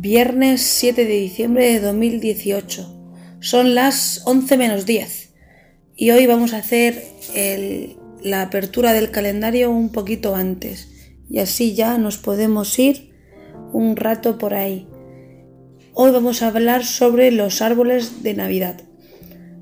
[0.00, 3.36] viernes 7 de diciembre de 2018.
[3.40, 5.34] Son las 11 menos 10
[5.94, 7.04] y hoy vamos a hacer
[8.22, 10.88] la apertura del calendario un poquito antes
[11.28, 13.12] y así ya nos podemos ir
[13.74, 14.88] un rato por ahí.
[15.92, 18.80] Hoy vamos a hablar sobre los árboles de Navidad.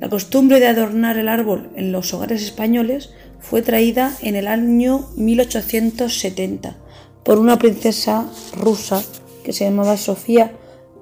[0.00, 5.10] La costumbre de adornar el árbol en los hogares españoles fue traída en el año
[5.14, 6.78] 1870
[7.22, 9.04] por una princesa rusa
[9.42, 10.52] que se llamaba Sofía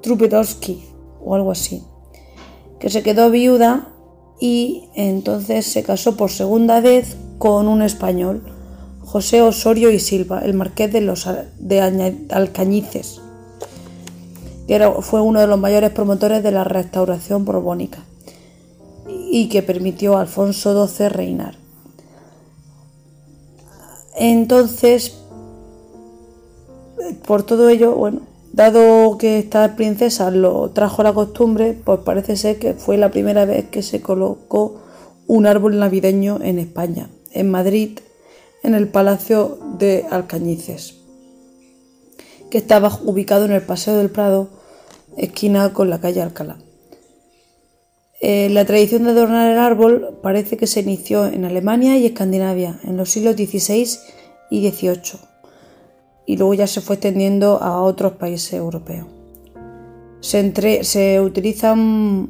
[0.02, 0.82] Trubetskoy
[1.24, 1.82] o algo así,
[2.78, 3.88] que se quedó viuda
[4.40, 8.42] y entonces se casó por segunda vez con un español,
[9.04, 13.20] José Osorio y Silva, el marqués de, los, de Alcañices,
[14.66, 18.04] que fue uno de los mayores promotores de la restauración borbónica
[19.08, 21.56] y que permitió a Alfonso XII reinar.
[24.16, 25.16] Entonces,
[27.26, 28.20] por todo ello, bueno,
[28.52, 33.44] dado que esta princesa lo trajo la costumbre, pues parece ser que fue la primera
[33.44, 34.80] vez que se colocó
[35.26, 38.00] un árbol navideño en España, en Madrid,
[38.62, 40.96] en el Palacio de Alcañices,
[42.50, 44.48] que estaba ubicado en el Paseo del Prado,
[45.16, 46.58] esquina con la calle Alcalá.
[48.20, 52.78] Eh, la tradición de adornar el árbol parece que se inició en Alemania y Escandinavia
[52.84, 53.88] en los siglos XVI
[54.50, 55.29] y XVIII
[56.30, 59.08] y luego ya se fue extendiendo a otros países europeos.
[60.20, 62.28] Se, se utilizan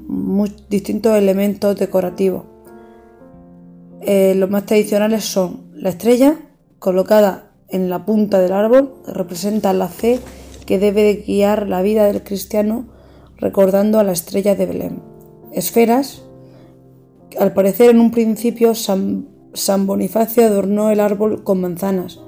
[0.70, 2.44] distintos elementos decorativos.
[4.00, 6.38] Eh, los más tradicionales son la estrella,
[6.78, 10.18] colocada en la punta del árbol, que representa la fe
[10.64, 12.86] que debe de guiar la vida del cristiano,
[13.36, 15.02] recordando a la estrella de Belén.
[15.52, 16.22] Esferas,
[17.38, 19.26] al parecer en un principio San
[19.86, 22.18] Bonifacio adornó el árbol con manzanas,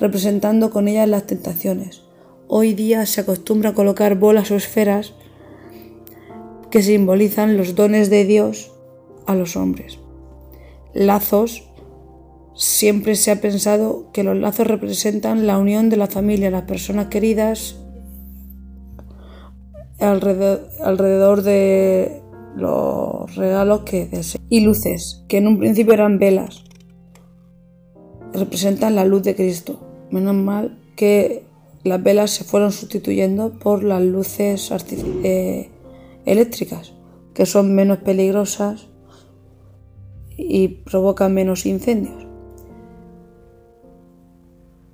[0.00, 2.02] representando con ellas las tentaciones.
[2.48, 5.12] Hoy día se acostumbra a colocar bolas o esferas
[6.70, 8.72] que simbolizan los dones de Dios
[9.26, 9.98] a los hombres.
[10.94, 11.66] Lazos.
[12.54, 17.06] Siempre se ha pensado que los lazos representan la unión de la familia, las personas
[17.06, 17.76] queridas
[19.98, 22.20] alrededor, alrededor de
[22.56, 24.44] los regalos que desean.
[24.50, 26.64] Y luces, que en un principio eran velas,
[28.34, 29.89] representan la luz de Cristo.
[30.10, 31.44] Menos mal que
[31.82, 34.70] las velas se fueron sustituyendo por las luces
[35.22, 35.70] eh,
[36.26, 36.92] eléctricas,
[37.32, 38.86] que son menos peligrosas
[40.36, 42.26] y provocan menos incendios.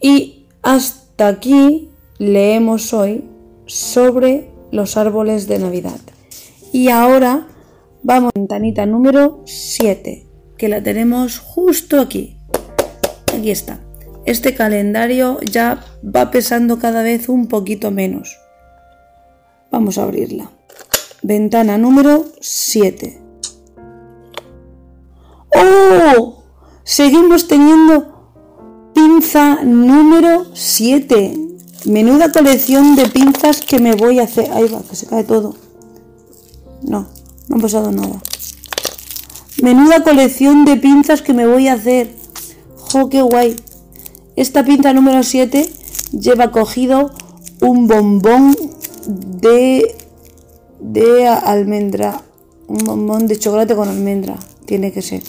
[0.00, 3.24] Y hasta aquí leemos hoy
[3.66, 6.00] sobre los árboles de Navidad.
[6.72, 7.48] Y ahora
[8.02, 10.26] vamos a ventanita número 7,
[10.58, 12.36] que la tenemos justo aquí.
[13.34, 13.85] Aquí está
[14.26, 18.38] este calendario ya va pesando cada vez un poquito menos.
[19.70, 20.50] Vamos a abrirla.
[21.22, 23.22] Ventana número 7.
[25.54, 26.42] ¡Oh!
[26.82, 31.38] Seguimos teniendo pinza número 7.
[31.86, 34.50] Menuda colección de pinzas que me voy a hacer.
[34.52, 35.54] Ahí va, que se cae todo.
[36.82, 37.06] No,
[37.48, 38.20] no ha pasado nada.
[39.62, 42.14] Menuda colección de pinzas que me voy a hacer.
[42.76, 43.56] ¡Jo, qué guay!
[44.36, 45.66] Esta pinta número 7
[46.12, 47.10] lleva cogido
[47.62, 48.54] un bombón
[49.08, 49.96] de,
[50.78, 52.22] de almendra,
[52.68, 54.36] un bombón de chocolate con almendra,
[54.66, 55.22] tiene que ser,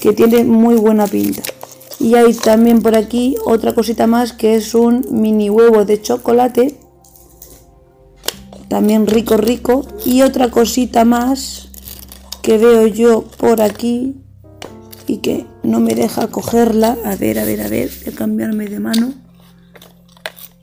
[0.00, 1.42] que tiene muy buena pinta.
[1.98, 6.78] Y hay también por aquí otra cosita más que es un mini huevo de chocolate,
[8.68, 9.84] también rico rico.
[10.04, 11.70] Y otra cosita más
[12.42, 14.14] que veo yo por aquí
[15.08, 16.96] y que no me deja cogerla.
[17.04, 19.14] A ver, a ver, a ver, de cambiarme de mano.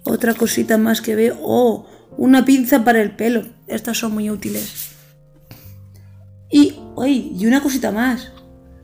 [0.04, 1.38] Otra cosita más que veo.
[1.42, 3.44] Oh, una pinza para el pelo.
[3.68, 4.92] Estas son muy útiles.
[6.52, 6.76] Y,
[7.06, 8.32] y una cosita más.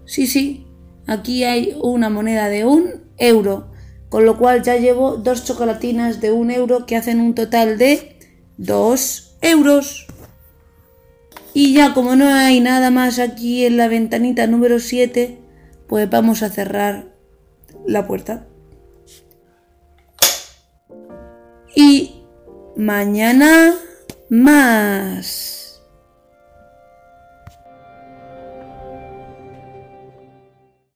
[0.06, 0.66] Sí, sí,
[1.06, 3.72] aquí hay una moneda de un euro.
[4.10, 8.18] Con lo cual ya llevo dos chocolatinas de un euro que hacen un total de
[8.58, 10.08] dos euros.
[11.54, 15.41] Y ya como no hay nada más aquí en la ventanita número 7,
[15.92, 17.04] pues vamos a cerrar
[17.86, 18.48] la puerta.
[21.76, 22.24] Y
[22.78, 23.74] mañana
[24.30, 25.61] más.